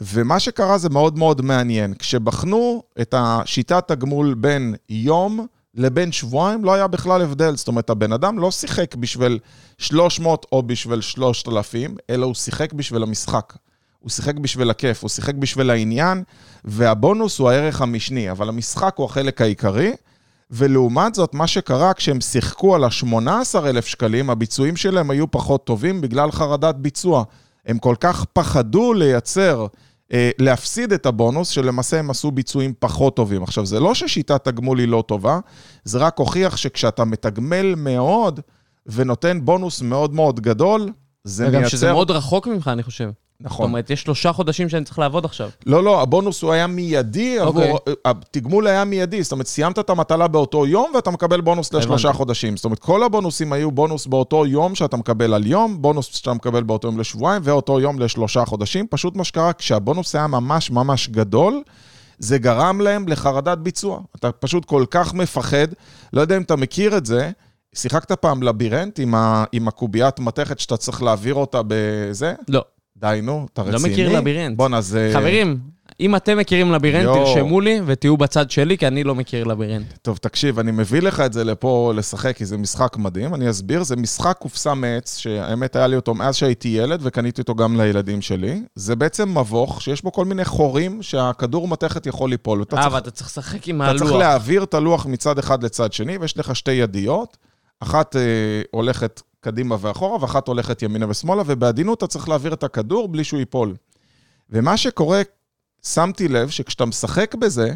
[0.00, 1.94] ומה שקרה זה מאוד מאוד מעניין.
[1.94, 7.56] כשבחנו את השיטת תגמול בין יום לבין שבועיים, לא היה בכלל הבדל.
[7.56, 9.38] זאת אומרת, הבן אדם לא שיחק בשביל
[9.78, 13.52] 300 או בשביל 3,000, אלא הוא שיחק בשביל המשחק.
[13.98, 16.22] הוא שיחק בשביל הכיף, הוא שיחק בשביל העניין,
[16.64, 19.92] והבונוס הוא הערך המשני, אבל המשחק הוא החלק העיקרי.
[20.50, 26.30] ולעומת זאת, מה שקרה כשהם שיחקו על ה-18,000 שקלים, הביצועים שלהם היו פחות טובים בגלל
[26.30, 27.24] חרדת ביצוע.
[27.66, 29.66] הם כל כך פחדו לייצר,
[30.38, 33.42] להפסיד את הבונוס, שלמעשה הם עשו ביצועים פחות טובים.
[33.42, 35.38] עכשיו, זה לא ששיטת תגמול היא לא טובה,
[35.84, 38.40] זה רק הוכיח שכשאתה מתגמל מאוד
[38.86, 40.88] ונותן בונוס מאוד מאוד גדול,
[41.24, 41.68] זה וגם מייצר...
[41.68, 43.10] שזה מאוד רחוק ממך, אני חושב.
[43.40, 43.66] זאת נכון.
[43.66, 45.50] אומרת, יש שלושה חודשים שאני צריך לעבוד עכשיו.
[45.66, 47.70] לא, לא, הבונוס הוא היה מיידי עבור...
[47.70, 47.94] אוקיי.
[48.04, 52.18] התגמול היה מיידי, זאת אומרת, סיימת את המטלה באותו יום ואתה מקבל בונוס לשלושה הבנתי.
[52.18, 52.56] חודשים.
[52.56, 56.62] זאת אומרת, כל הבונוסים היו בונוס באותו יום שאתה מקבל על יום, בונוס שאתה מקבל
[56.62, 58.86] באותו יום לשבועיים, ואותו יום לשלושה חודשים.
[58.86, 61.62] פשוט מה שקרה, כשהבונוס היה ממש ממש גדול,
[62.18, 64.00] זה גרם להם לחרדת ביצוע.
[64.16, 65.68] אתה פשוט כל כך מפחד,
[66.12, 67.30] לא יודע אם אתה מכיר את זה,
[67.74, 69.44] שיחקת פעם לבירנט עם, ה...
[69.52, 72.34] עם הקוביית מתכת שאתה צריך להעביר אותה בזה?
[72.48, 72.64] לא.
[72.96, 73.92] די, נו, אתה לא רציני?
[73.92, 74.56] מכיר לבירנט.
[74.56, 75.10] בואנה, זה...
[75.14, 75.60] חברים,
[76.00, 77.24] אם אתם מכירים לבירנט, יואו.
[77.24, 79.86] תרשמו לי ותהיו בצד שלי, כי אני לא מכיר לבירנט.
[80.02, 83.34] טוב, תקשיב, אני מביא לך את זה לפה לשחק, כי זה משחק מדהים.
[83.34, 87.54] אני אסביר, זה משחק קופסה מעץ, שהאמת היה לי אותו מאז שהייתי ילד, וקניתי אותו
[87.54, 88.62] גם לילדים שלי.
[88.74, 92.62] זה בעצם מבוך שיש בו כל מיני חורים שהכדור מתכת יכול ליפול.
[92.62, 94.02] אתה אה, צריך, ואתה צריך לשחק עם אתה הלוח.
[94.02, 97.36] צריך להעביר את הלוח מצד אחד לצד שני, ויש לך שתי ידיות.
[97.80, 98.20] אחת אה,
[98.70, 103.40] הולכת קדימה ואחורה, ואחת הולכת ימינה ושמאלה, ובעדינות אתה צריך להעביר את הכדור בלי שהוא
[103.40, 103.74] ייפול.
[104.50, 105.22] ומה שקורה,
[105.82, 107.74] שמתי לב שכשאתה משחק בזה,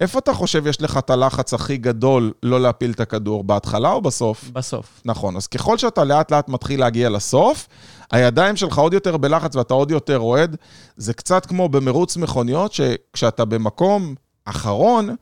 [0.00, 4.00] איפה אתה חושב יש לך את הלחץ הכי גדול לא להפיל את הכדור, בהתחלה או
[4.00, 4.50] בסוף?
[4.52, 5.02] בסוף.
[5.04, 7.68] נכון, אז ככל שאתה לאט לאט מתחיל להגיע לסוף,
[8.12, 10.56] הידיים שלך עוד יותר בלחץ ואתה עוד יותר רועד.
[10.96, 15.16] זה קצת כמו במרוץ מכוניות, שכשאתה במקום אחרון,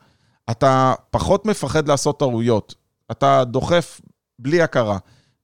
[0.51, 2.75] אתה פחות מפחד לעשות טעויות.
[3.11, 4.01] אתה דוחף
[4.39, 4.99] בלי הכרה.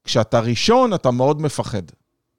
[0.09, 1.81] כשאתה ראשון, אתה מאוד מפחד.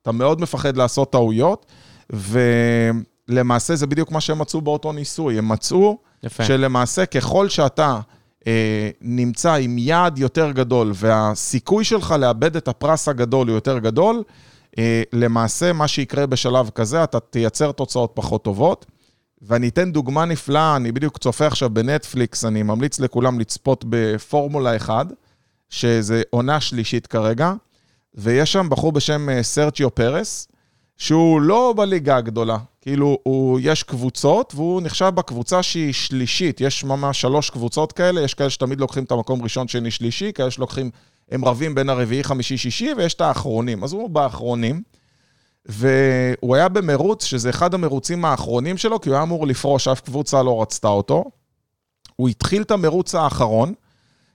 [0.03, 1.67] אתה מאוד מפחד לעשות טעויות,
[2.11, 5.39] ולמעשה זה בדיוק מה שהם מצאו באותו ניסוי.
[5.39, 6.45] הם מצאו יפה.
[6.45, 8.01] שלמעשה ככל שאתה
[8.47, 14.23] אה, נמצא עם יעד יותר גדול, והסיכוי שלך לאבד את הפרס הגדול הוא יותר גדול,
[14.79, 18.87] אה, למעשה מה שיקרה בשלב כזה, אתה תייצר תוצאות פחות טובות.
[19.43, 25.07] ואני אתן דוגמה נפלאה, אני בדיוק צופה עכשיו בנטפליקס, אני ממליץ לכולם לצפות בפורמולה 1,
[25.71, 27.53] שזה עונה שלישית כרגע,
[28.15, 30.49] ויש שם בחור בשם אה, סרצ'יו פרס,
[30.97, 32.59] שהוא לא בליגה הגדולה.
[32.81, 36.61] כאילו, הוא, יש קבוצות, והוא נחשב בקבוצה שהיא שלישית.
[36.61, 40.51] יש ממש שלוש קבוצות כאלה, יש כאלה שתמיד לוקחים את המקום ראשון, שני, שלישי, כאלה
[40.51, 40.91] שלוקחים,
[41.31, 43.85] הם רבים בין הרביעי, חמישי, שישי, ויש את האחרונים.
[43.85, 44.83] אז הוא באחרונים.
[45.67, 50.43] והוא היה במרוץ, שזה אחד המרוצים האחרונים שלו, כי הוא היה אמור לפרוש, אף קבוצה
[50.43, 51.25] לא רצתה אותו.
[52.17, 53.75] הוא התחיל את המרוץ האחרון,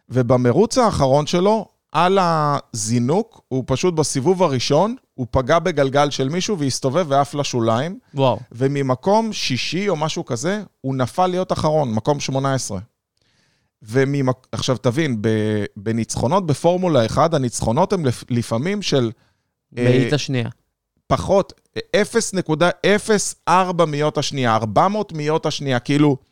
[0.10, 7.06] ובמרוץ האחרון שלו, על הזינוק, הוא פשוט בסיבוב הראשון, הוא פגע בגלגל של מישהו והסתובב
[7.10, 8.39] ועף לשוליים, וואו.
[8.52, 12.80] וממקום שישי או משהו כזה, הוא נפל להיות אחרון, מקום 18.
[13.82, 14.48] וממק...
[14.52, 15.22] עכשיו תבין.
[15.76, 18.24] בניצחונות בפורמולה 1, הניצחונות הם לפ...
[18.30, 19.12] לפעמים של
[19.78, 20.50] אה, מאית השנייה.
[21.08, 21.54] פחות,
[23.48, 26.26] 0.04 מאיות השנייה, 400 מאיות השנייה, כאילו אה,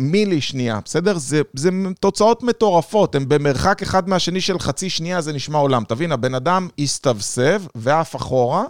[0.00, 1.18] מילי שנייה, בסדר?
[1.18, 5.84] זה, זה תוצאות מטורפות, הן במרחק אחד מהשני של חצי שנייה, זה נשמע עולם.
[5.88, 8.64] תבין, הבן אדם הסתבסב ועף אחורה,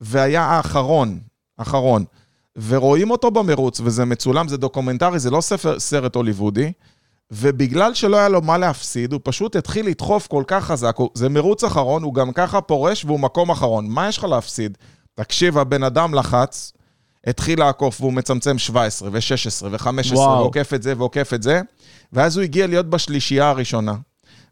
[0.00, 1.18] והיה האחרון,
[1.56, 2.04] אחרון.
[2.68, 6.72] ורואים אותו במרוץ, וזה מצולם, זה דוקומנטרי, זה לא ספר, סרט הוליוודי,
[7.30, 10.96] ובגלל שלא היה לו מה להפסיד, הוא פשוט התחיל לדחוף כל כך חזק.
[10.96, 13.86] הוא- זה מרוץ אחרון, הוא גם ככה פורש והוא מקום אחרון.
[13.88, 14.78] מה יש לך להפסיד?
[15.14, 16.72] תקשיב, הבן אדם לחץ,
[17.26, 20.38] התחיל לעקוף והוא מצמצם 17 ו-16 ו-15, וואו.
[20.38, 21.60] ועוקף את זה ועוקף את זה,
[22.12, 23.94] ואז הוא הגיע להיות בשלישייה הראשונה.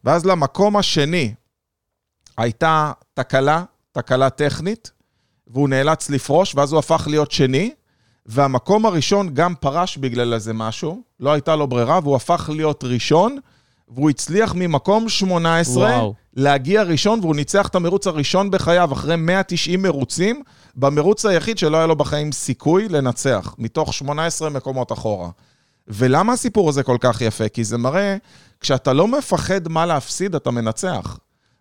[0.05, 1.35] ואז למקום השני
[2.37, 4.91] הייתה תקלה, תקלה טכנית,
[5.47, 7.71] והוא נאלץ לפרוש, ואז הוא הפך להיות שני,
[8.27, 13.39] והמקום הראשון גם פרש בגלל איזה משהו, לא הייתה לו ברירה, והוא הפך להיות ראשון,
[13.91, 16.15] והוא הצליח ממקום 18 וואו.
[16.37, 20.43] להגיע ראשון, והוא ניצח את המרוץ הראשון בחייו, אחרי 190 מרוצים,
[20.77, 25.29] במרוץ היחיד שלא היה לו בחיים סיכוי לנצח, מתוך 18 מקומות אחורה.
[25.89, 27.49] ולמה הסיפור הזה כל כך יפה?
[27.49, 28.17] כי זה מראה,
[28.61, 31.19] כשאתה לא מפחד מה להפסיד, אתה מנצח.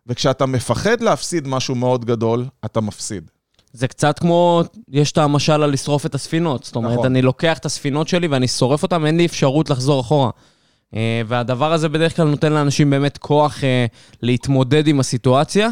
[0.08, 3.32] וכשאתה מפחד להפסיד משהו מאוד גדול, אתה מפסיד.
[3.74, 6.64] זה קצת כמו, יש את המשל על לשרוף את הספינות.
[6.64, 7.06] זאת אומרת, נכון.
[7.06, 10.30] אני לוקח את הספינות שלי ואני שורף אותן, אין לי אפשרות לחזור אחורה.
[10.96, 13.86] אה, והדבר הזה בדרך כלל נותן לאנשים באמת כוח אה,
[14.22, 15.70] להתמודד עם הסיטואציה.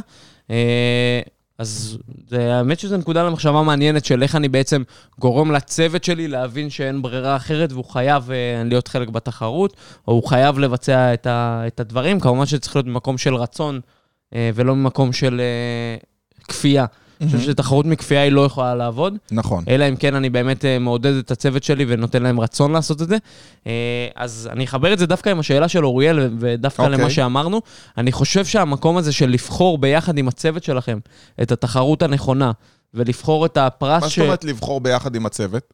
[0.49, 1.21] אה,
[1.57, 1.97] אז
[2.27, 4.83] זה, האמת שזו נקודה למחשבה מעניינת של איך אני בעצם
[5.19, 8.29] גורם לצוות שלי להבין שאין ברירה אחרת והוא חייב
[8.65, 9.73] להיות חלק בתחרות,
[10.07, 12.19] או הוא חייב לבצע את, ה, את הדברים.
[12.19, 13.79] כמובן שצריך להיות ממקום של רצון
[14.35, 15.41] ולא ממקום של
[16.43, 16.85] כפייה.
[17.21, 19.63] אני חושב שתחרות מכפייה היא לא יכולה לעבוד, נכון.
[19.67, 23.07] אלא אם כן אני באמת אה, מעודד את הצוות שלי ונותן להם רצון לעשות את
[23.07, 23.17] זה.
[23.67, 26.97] אה, אז אני אחבר את זה דווקא עם השאלה של אוריאל, ודווקא אוקיי.
[26.97, 27.61] למה שאמרנו.
[27.97, 30.99] אני חושב שהמקום הזה של לבחור ביחד עם הצוות שלכם
[31.41, 32.51] את התחרות הנכונה,
[32.93, 34.19] ולבחור את הפרס מה ש...
[34.19, 35.73] זאת אומרת לבחור ביחד עם הצוות?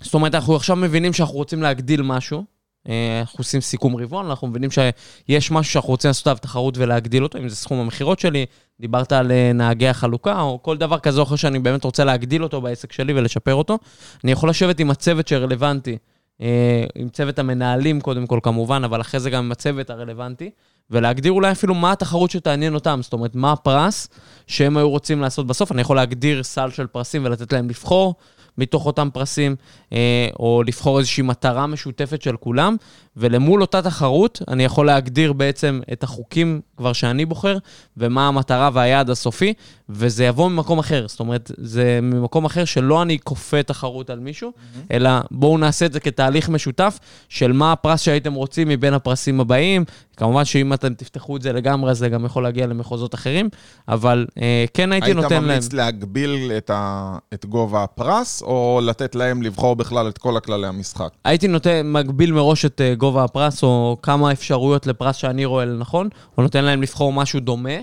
[0.00, 2.44] זאת אומרת, אנחנו עכשיו מבינים שאנחנו רוצים להגדיל משהו.
[2.88, 7.22] אה, אנחנו עושים סיכום רבעון, אנחנו מבינים שיש משהו שאנחנו רוצים לעשות עליו תחרות ולהגדיל
[7.22, 8.46] אותו, אם זה סכום המכירות שלי,
[8.80, 12.42] דיברת על אה, נהגי החלוקה, או כל דבר כזה או אחר שאני באמת רוצה להגדיל
[12.42, 13.78] אותו בעסק שלי ולשפר אותו.
[14.24, 15.98] אני יכול לשבת עם הצוות שרלוונטי,
[16.40, 20.50] אה, עם צוות המנהלים קודם כל כמובן, אבל אחרי זה גם עם הצוות הרלוונטי,
[20.90, 24.08] ולהגדיר אולי אפילו מה התחרות שתעניין אותם, זאת אומרת, מה הפרס
[24.46, 25.72] שהם היו רוצים לעשות בסוף.
[25.72, 28.14] אני יכול להגדיר סל של פרסים ולתת להם לבחור.
[28.60, 29.56] מתוך אותם פרסים,
[29.92, 32.76] אה, או לבחור איזושהי מטרה משותפת של כולם,
[33.16, 37.58] ולמול אותה תחרות, אני יכול להגדיר בעצם את החוקים כבר שאני בוחר,
[37.96, 39.54] ומה המטרה והיעד הסופי,
[39.88, 41.08] וזה יבוא ממקום אחר.
[41.08, 44.52] זאת אומרת, זה ממקום אחר שלא אני כופה תחרות על מישהו,
[44.90, 49.84] אלא בואו נעשה את זה כתהליך משותף של מה הפרס שהייתם רוצים מבין הפרסים הבאים.
[50.20, 53.48] כמובן שאם אתם תפתחו את זה לגמרי, זה גם יכול להגיע למחוזות אחרים,
[53.88, 55.44] אבל אה, כן הייתי היית נותן להם...
[55.44, 57.16] ממליץ להגביל את, ה...
[57.34, 61.08] את גובה הפרס, או לתת להם לבחור בכלל את כל הכללי המשחק?
[61.24, 66.08] הייתי נותן, מגביל מראש את אה, גובה הפרס, או כמה אפשרויות לפרס שאני רואה לנכון,
[66.38, 67.78] או נותן להם לבחור משהו דומה,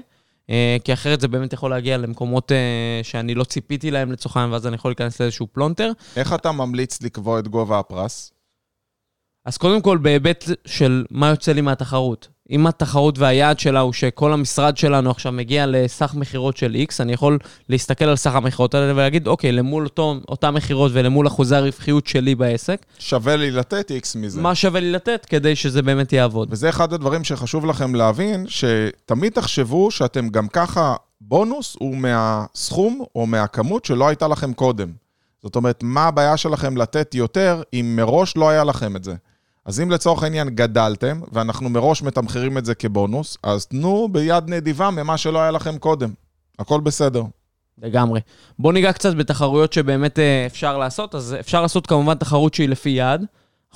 [0.50, 4.54] אה, כי אחרת זה באמת יכול להגיע למקומות אה, שאני לא ציפיתי להם לצורך העניין,
[4.54, 5.91] ואז אני יכול להיכנס לאיזשהו פלונטר.
[6.15, 8.32] איך אתה ממליץ לקבוע את גובה הפרס?
[9.48, 12.28] אז קודם כל, בהיבט של מה יוצא לי מהתחרות.
[12.52, 17.14] אם התחרות והיעד שלה הוא שכל המשרד שלנו עכשיו מגיע לסך מכירות של X, אני
[17.14, 22.08] יכול להסתכל על סך המכירות האלה ולהגיד, אוקיי, למול אותו, אותם מכירות ולמול אחוזי הרווחיות
[22.08, 24.42] שלי בעסק, שווה לי לתת איקס מזה.
[24.42, 26.48] מה שווה לי לתת כדי שזה באמת יעבוד.
[26.52, 33.28] וזה אחד הדברים שחשוב לכם להבין, שתמיד תחשבו שאתם גם ככה, בונוס הוא מהסכום או
[33.28, 34.92] מהכמות שלא הייתה לכם קודם.
[35.44, 39.16] זאת אומרת, מה הבעיה שלכם לתת יותר אם מראש לא היה לכם את זה?
[39.68, 44.90] אז אם לצורך העניין גדלתם, ואנחנו מראש מתמחרים את זה כבונוס, אז תנו ביד נדיבה
[44.90, 46.10] ממה שלא היה לכם קודם.
[46.60, 47.24] הכל בסדר.
[47.82, 48.20] לגמרי.
[48.60, 51.16] בואו ניגע קצת בתחרויות שבאמת אה, אפשר לעשות.
[51.16, 53.26] אז אפשר לעשות כמובן תחרות שהיא לפי יעד.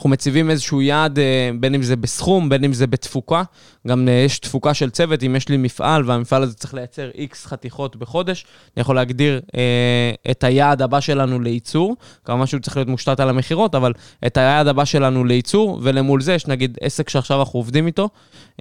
[0.01, 3.43] אנחנו מציבים איזשהו יעד, אה, בין אם זה בסכום, בין אם זה בתפוקה.
[3.87, 7.45] גם אה, יש תפוקה של צוות, אם יש לי מפעל, והמפעל הזה צריך לייצר איקס
[7.45, 11.95] חתיכות בחודש, אני יכול להגדיר אה, את היעד הבא שלנו לייצור.
[12.25, 13.93] כמובן שהוא צריך להיות מושתת על המכירות, אבל
[14.27, 18.09] את היעד הבא שלנו לייצור, ולמול זה יש נגיד עסק שעכשיו אנחנו עובדים איתו,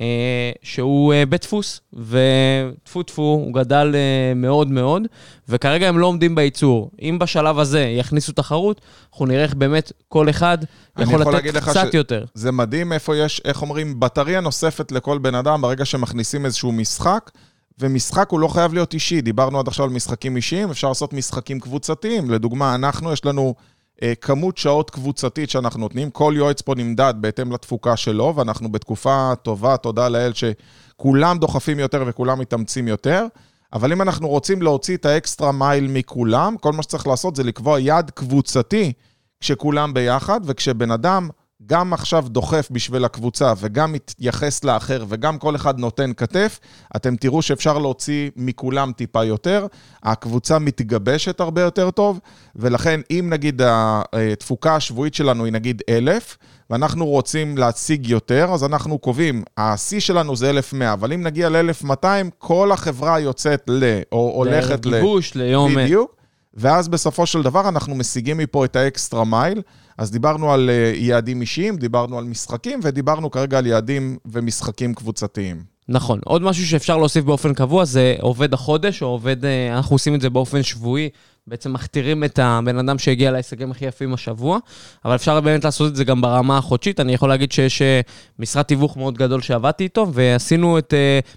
[0.01, 5.03] אה, שהוא אה, בדפוס, וטפו טפו, הוא גדל אה, מאוד מאוד,
[5.49, 6.91] וכרגע הם לא עומדים בייצור.
[7.03, 8.81] אם בשלב הזה יכניסו תחרות,
[9.13, 10.59] אנחנו נראה איך באמת כל אחד
[11.03, 12.25] יכול לתת להגיד לך קצת ש- יותר.
[12.35, 17.31] זה מדהים איפה יש, איך אומרים, בטריה נוספת לכל בן אדם ברגע שמכניסים איזשהו משחק,
[17.79, 19.21] ומשחק הוא לא חייב להיות אישי.
[19.21, 22.31] דיברנו עד עכשיו על משחקים אישיים, אפשר לעשות משחקים קבוצתיים.
[22.31, 23.55] לדוגמה, אנחנו, יש לנו
[24.03, 29.33] אה, כמות שעות קבוצתית שאנחנו נותנים, כל יועץ פה נמדד בהתאם לתפוקה שלו, ואנחנו בתקופה
[29.43, 33.27] טובה, תודה לאל, שכולם דוחפים יותר וכולם מתאמצים יותר.
[33.73, 37.81] אבל אם אנחנו רוצים להוציא את האקסטרה מייל מכולם, כל מה שצריך לעשות זה לקבוע
[37.81, 38.93] יעד קבוצתי
[39.41, 41.29] כשכולם ביחד, וכשבן אדם
[41.67, 46.61] גם עכשיו דוחף בשביל הקבוצה וגם מתייחס לאחר וגם כל אחד נותן כתף,
[46.97, 49.67] אתם תראו שאפשר להוציא מכולם טיפה יותר,
[50.03, 52.21] הקבוצה מתגבשת הרבה יותר טוב,
[52.57, 56.39] ולכן אם נגיד התפוקה השבועית שלנו היא נגיד אלף,
[56.71, 62.05] ואנחנו רוצים להשיג יותר, אז אנחנו קובעים, השיא שלנו זה 1,100, אבל אם נגיע ל-1,200,
[62.39, 64.01] כל החברה יוצאת ל...
[64.13, 64.95] או הולכת ל...
[64.95, 65.75] גיבוש, ליום...
[65.75, 66.20] בדיוק.
[66.55, 69.63] ואז בסופו של דבר אנחנו משיגים מפה את האקסטרה מייל.
[70.01, 75.63] אז דיברנו על אה, יעדים אישיים, דיברנו על משחקים, ודיברנו כרגע על יעדים ומשחקים קבוצתיים.
[75.89, 76.21] נכון.
[76.25, 80.21] עוד משהו שאפשר להוסיף באופן קבוע זה עובד החודש, או עובד, אה, אנחנו עושים את
[80.21, 81.09] זה באופן שבועי,
[81.47, 84.59] בעצם מכתירים את הבן אדם שהגיע להישגים הכי יפים השבוע,
[85.05, 87.01] אבל אפשר באמת לעשות את זה גם ברמה החודשית.
[87.01, 88.01] אני יכול להגיד שיש אה,
[88.39, 90.95] משרד תיווך מאוד גדול שעבדתי איתו, ועשינו את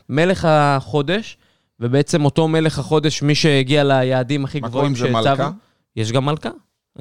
[0.10, 1.38] מלך החודש,
[1.84, 5.50] ובעצם אותו מלך החודש, מי שהגיע ליעדים הכי מה גבוהים קוראים לזה, מלכה?
[5.96, 6.50] יש גם מלכה.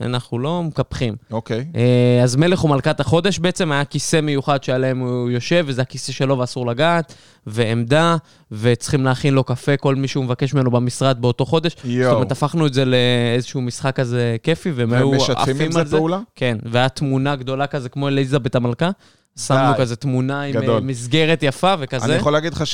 [0.01, 1.17] אנחנו לא מקפחים.
[1.31, 1.67] אוקיי.
[1.77, 6.39] אה, אז מלך ומלכת החודש בעצם היה כיסא מיוחד שעליהם הוא יושב, וזה הכיסא שלו
[6.39, 7.15] ואסור לגעת,
[7.47, 8.17] ועמדה,
[8.53, 11.73] וצריכים להכין לו קפה, כל מי שהוא מבקש ממנו במשרד באותו חודש.
[11.77, 12.15] זאת יואו.
[12.15, 15.97] אומרת, הפכנו את זה לאיזשהו משחק כזה כיפי, והם היו עם עפים זה על זה.
[15.97, 16.21] פעולה?
[16.35, 18.91] כן, והיה תמונה גדולה כזה, כמו אליזבת המלכה.
[19.39, 19.79] שמנו די.
[19.79, 20.75] כזה תמונה עם גדול.
[20.75, 22.05] אה, מסגרת יפה וכזה.
[22.05, 22.65] אני יכול להגיד לך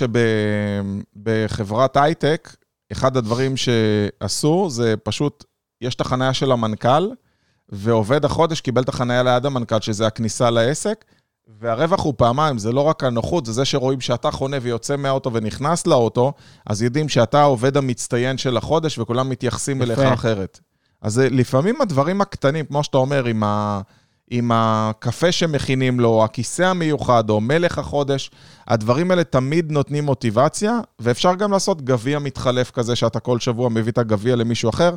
[1.16, 2.56] שבחברת הייטק,
[2.92, 5.44] אחד הדברים שעשו זה פשוט,
[5.80, 7.10] יש את החניה של המנכ"ל,
[7.68, 11.04] ועובד החודש קיבל את החניה ליד המנכ"ל, שזה הכניסה לעסק,
[11.60, 15.86] והרווח הוא פעמיים, זה לא רק הנוחות, זה זה שרואים שאתה חונה ויוצא מהאוטו ונכנס
[15.86, 16.32] לאוטו,
[16.66, 19.92] אז יודעים שאתה העובד המצטיין של החודש וכולם מתייחסים יפה.
[19.92, 20.60] אליך אחרת.
[21.02, 23.80] אז זה לפעמים הדברים הקטנים, כמו שאתה אומר, עם, ה,
[24.30, 28.30] עם הקפה שמכינים לו, הכיסא המיוחד, או מלך החודש,
[28.68, 33.92] הדברים האלה תמיד נותנים מוטיבציה, ואפשר גם לעשות גביע מתחלף כזה, שאתה כל שבוע מביא
[33.92, 34.94] את הגביע למישהו אחר.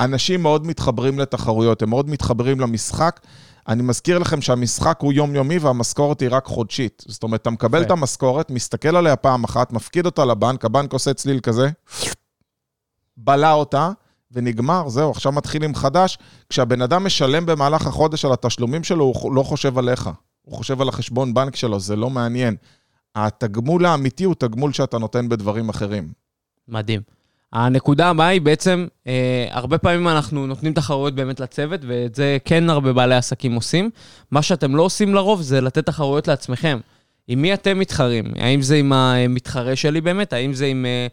[0.00, 3.20] אנשים מאוד מתחברים לתחרויות, הם מאוד מתחברים למשחק.
[3.68, 7.04] אני מזכיר לכם שהמשחק הוא יומיומי והמשכורת היא רק חודשית.
[7.08, 7.86] זאת אומרת, אתה מקבל יפה.
[7.86, 11.70] את המשכורת, מסתכל עליה פעם אחת, מפקיד אותה לבנק, הבנק עושה צליל כזה,
[13.16, 13.90] בלע אותה,
[14.34, 16.18] ונגמר, זהו, עכשיו מתחילים חדש.
[16.48, 20.10] כשהבן אדם משלם במהלך החודש על התשלומים שלו, הוא לא חושב עליך.
[20.42, 22.56] הוא חושב על החשבון בנק שלו, זה לא מעניין.
[23.14, 26.08] התגמול האמיתי הוא תגמול שאתה נותן בדברים אחרים.
[26.68, 27.00] מדהים.
[27.52, 32.70] הנקודה הבאה היא בעצם, אה, הרבה פעמים אנחנו נותנים תחרויות באמת לצוות, ואת זה כן
[32.70, 33.90] הרבה בעלי עסקים עושים.
[34.30, 36.78] מה שאתם לא עושים לרוב זה לתת תחרויות לעצמכם.
[37.28, 38.24] עם מי אתם מתחרים?
[38.36, 40.32] האם זה עם המתחרה שלי באמת?
[40.32, 40.86] האם זה עם...
[40.86, 41.06] אה,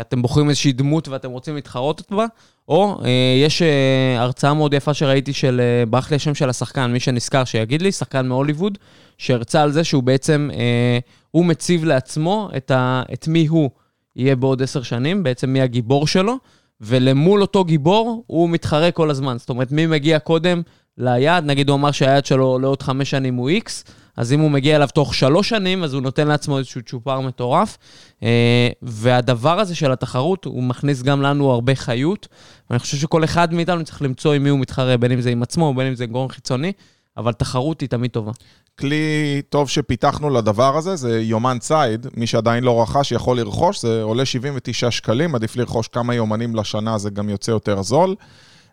[0.00, 2.26] אתם בוחרים איזושהי דמות ואתם רוצים להתחרות בה?
[2.68, 3.10] או אה,
[3.44, 7.44] יש אה, הרצאה מאוד יפה שראיתי של, אה, ברח לי השם של השחקן, מי שנזכר
[7.44, 8.78] שיגיד לי, שחקן מהוליווד,
[9.18, 10.98] שהרצה על זה שהוא בעצם, אה,
[11.30, 13.70] הוא מציב לעצמו את, ה, את מי הוא.
[14.16, 16.34] יהיה בעוד עשר שנים, בעצם מי הגיבור שלו,
[16.80, 19.38] ולמול אותו גיבור הוא מתחרה כל הזמן.
[19.38, 20.62] זאת אומרת, מי מגיע קודם
[20.98, 24.76] ליעד, נגיד הוא אמר שהיעד שלו לעוד חמש שנים הוא X, אז אם הוא מגיע
[24.76, 27.78] אליו תוך שלוש שנים, אז הוא נותן לעצמו איזשהו צ'ופר מטורף.
[28.22, 32.28] אה, והדבר הזה של התחרות, הוא מכניס גם לנו הרבה חיות,
[32.70, 35.42] ואני חושב שכל אחד מאיתנו צריך למצוא עם מי הוא מתחרה, בין אם זה עם
[35.42, 36.72] עצמו, בין אם זה גורם חיצוני,
[37.16, 38.32] אבל תחרות היא תמיד טובה.
[38.78, 44.02] כלי טוב שפיתחנו לדבר הזה, זה יומן ציד, מי שעדיין לא רכש יכול לרכוש, זה
[44.02, 48.14] עולה 79 שקלים, עדיף לרכוש כמה יומנים לשנה, זה גם יוצא יותר זול.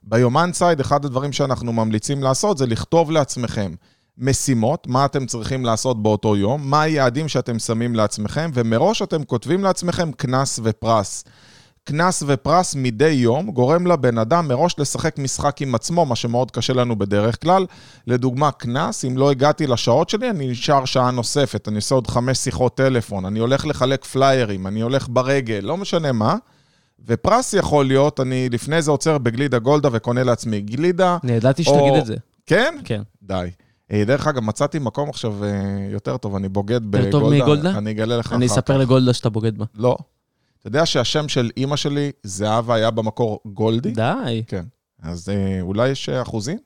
[0.04, 3.72] ביומן ציד, אחד הדברים שאנחנו ממליצים לעשות זה לכתוב לעצמכם
[4.18, 9.64] משימות, מה אתם צריכים לעשות באותו יום, מה היעדים שאתם שמים לעצמכם, ומראש אתם כותבים
[9.64, 11.24] לעצמכם קנס ופרס.
[11.84, 16.74] קנס ופרס מדי יום גורם לבן אדם מראש לשחק משחק עם עצמו, מה שמאוד קשה
[16.74, 17.66] לנו בדרך כלל.
[18.08, 22.38] לדוגמה, קנס, אם לא הגעתי לשעות שלי, אני נשאר שעה נוספת, אני עושה עוד חמש
[22.38, 26.36] שיחות טלפון, אני הולך לחלק פליירים, אני הולך ברגל, לא משנה מה.
[27.08, 31.18] ופרס יכול להיות, אני לפני זה עוצר בגלידה גולדה וקונה לעצמי גלידה.
[31.24, 32.16] אני ידעתי או- שתגיד את זה.
[32.46, 32.76] כן?
[32.84, 33.02] כן.
[33.24, 33.50] די.
[33.92, 35.50] אה, דרך אגב, מצאתי מקום עכשיו אה,
[35.92, 37.12] יותר טוב, אני בוגד בגולדה.
[37.12, 37.78] טוב מגולדה?
[37.78, 38.80] אני אגלה לך אני אחר אספר כך.
[38.80, 39.66] לגולדה שאתה בוגד בה.
[39.76, 39.98] לא.
[40.60, 43.92] אתה יודע שהשם של אימא שלי, זהבה, היה במקור גולדי?
[43.92, 44.44] די.
[44.48, 44.64] כן.
[45.02, 46.58] אז אה, אולי יש אחוזים?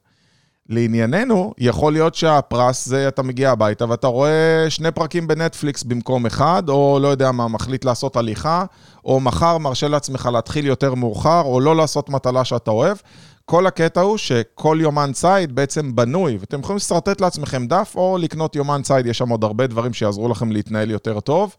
[0.69, 6.63] לענייננו, יכול להיות שהפרס זה אתה מגיע הביתה ואתה רואה שני פרקים בנטפליקס במקום אחד,
[6.69, 8.65] או לא יודע מה, מחליט לעשות הליכה,
[9.05, 12.97] או מחר מרשה לעצמך להתחיל יותר מאוחר, או לא לעשות מטלה שאתה אוהב.
[13.45, 18.55] כל הקטע הוא שכל יומן ציד בעצם בנוי, ואתם יכולים לשרטט לעצמכם דף, או לקנות
[18.55, 21.55] יומן ציד, יש שם עוד הרבה דברים שיעזרו לכם להתנהל יותר טוב.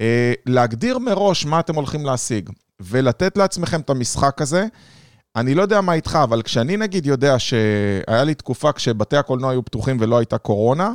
[0.00, 2.50] אה, להגדיר מראש מה אתם הולכים להשיג,
[2.80, 4.66] ולתת לעצמכם את המשחק הזה.
[5.36, 9.64] אני לא יודע מה איתך, אבל כשאני נגיד יודע שהיה לי תקופה כשבתי הקולנוע היו
[9.64, 10.92] פתוחים ולא הייתה קורונה,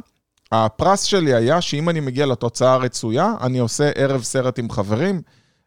[0.51, 5.21] הפרס שלי היה שאם אני מגיע לתוצאה הרצויה, אני עושה ערב סרט עם חברים,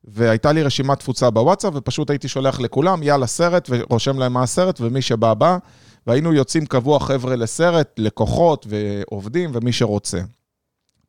[0.05, 4.81] והייתה לי רשימת תפוצה בוואטסאפ, ופשוט הייתי שולח לכולם, יאללה סרט, ורושם להם מה הסרט,
[4.81, 5.59] ומי שבא בא,
[6.07, 10.21] והיינו יוצאים קבוע חבר'ה לסרט, לקוחות ועובדים ומי שרוצה.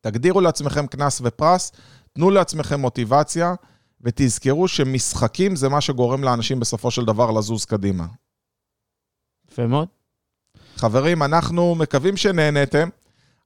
[0.00, 1.72] תגדירו לעצמכם קנס ופרס,
[2.12, 3.54] תנו לעצמכם מוטיבציה,
[4.02, 8.06] ותזכרו שמשחקים זה מה שגורם לאנשים בסופו של דבר לזוז קדימה.
[9.50, 9.88] יפה מאוד.
[10.76, 12.88] חברים, אנחנו מקווים שנהנתם.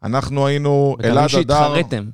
[0.02, 1.54] אנחנו היינו אלעד מי הדר.
[1.54, 2.10] שהתחרתם,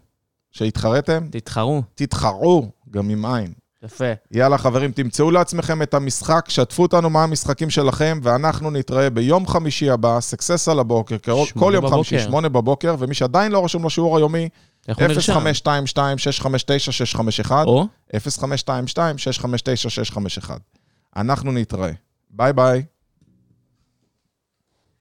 [0.50, 1.28] שהתחרתם?
[1.30, 1.82] תתחרו.
[1.94, 3.52] תתחרו, גם עם עין.
[3.84, 4.04] יפה.
[4.30, 9.90] יאללה חברים, תמצאו לעצמכם את המשחק, שתפו אותנו מה המשחקים שלכם, ואנחנו נתראה ביום חמישי
[9.90, 12.28] הבא, סקסס על הבוקר, כל שמונה יום חמישי, בבוקר.
[12.28, 14.48] שמונה בבוקר, ומי שעדיין לא רשום לשיעור היומי,
[14.88, 15.46] איך הוא נרשם?
[17.46, 17.86] 0522-659-651, או?
[18.14, 18.18] 0522-659-651.
[21.16, 21.90] אנחנו נתראה.
[22.30, 22.82] ביי ביי.